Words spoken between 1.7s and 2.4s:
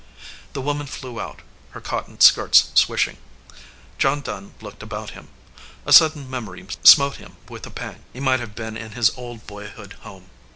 her cotton